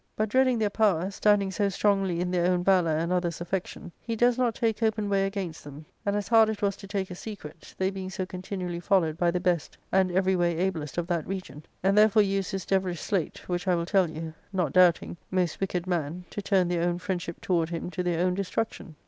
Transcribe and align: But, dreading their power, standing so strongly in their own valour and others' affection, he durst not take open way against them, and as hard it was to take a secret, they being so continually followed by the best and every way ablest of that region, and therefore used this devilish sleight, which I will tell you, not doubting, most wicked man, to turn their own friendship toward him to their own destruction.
But, 0.15 0.29
dreading 0.29 0.57
their 0.57 0.71
power, 0.71 1.11
standing 1.11 1.51
so 1.51 1.69
strongly 1.69 2.21
in 2.21 2.31
their 2.31 2.51
own 2.51 2.63
valour 2.63 2.97
and 2.97 3.13
others' 3.13 3.39
affection, 3.39 3.91
he 3.99 4.15
durst 4.15 4.35
not 4.39 4.55
take 4.55 4.81
open 4.81 5.09
way 5.09 5.27
against 5.27 5.63
them, 5.63 5.85
and 6.07 6.15
as 6.15 6.27
hard 6.27 6.49
it 6.49 6.63
was 6.63 6.75
to 6.77 6.87
take 6.87 7.11
a 7.11 7.13
secret, 7.13 7.75
they 7.77 7.91
being 7.91 8.09
so 8.09 8.25
continually 8.25 8.79
followed 8.79 9.15
by 9.15 9.29
the 9.29 9.39
best 9.39 9.77
and 9.91 10.11
every 10.11 10.35
way 10.35 10.57
ablest 10.57 10.97
of 10.97 11.05
that 11.05 11.27
region, 11.27 11.63
and 11.83 11.95
therefore 11.95 12.23
used 12.23 12.51
this 12.51 12.65
devilish 12.65 12.99
sleight, 12.99 13.47
which 13.47 13.67
I 13.67 13.75
will 13.75 13.85
tell 13.85 14.09
you, 14.09 14.33
not 14.51 14.73
doubting, 14.73 15.17
most 15.29 15.61
wicked 15.61 15.85
man, 15.85 16.25
to 16.31 16.41
turn 16.41 16.67
their 16.67 16.81
own 16.81 16.97
friendship 16.97 17.39
toward 17.39 17.69
him 17.69 17.91
to 17.91 18.01
their 18.01 18.25
own 18.25 18.33
destruction. 18.33 18.95